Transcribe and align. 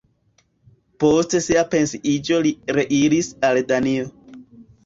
Post 1.03 1.35
sia 1.49 1.63
pensiiĝo 1.75 2.39
li 2.47 2.57
reiris 2.79 3.33
al 3.51 3.63
Danio. 3.75 4.11